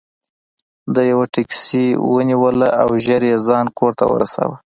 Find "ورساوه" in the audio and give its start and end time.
4.11-4.57